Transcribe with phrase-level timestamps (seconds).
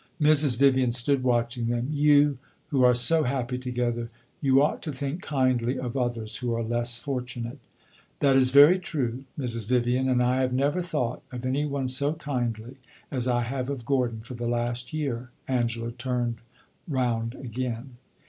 [0.19, 0.57] Mrs.
[0.57, 1.87] Vivian stood watching them.
[1.91, 4.09] "You, who are so happy together,
[4.41, 7.59] you ought to think kindly of others who are less fortunate."
[8.17, 9.67] "That is very true, Mrs.
[9.67, 12.77] Vivian; and I have never thought of any one so kindly
[13.11, 16.37] as I have of Gordon for the last year." Angela turned
[16.87, 17.97] round again.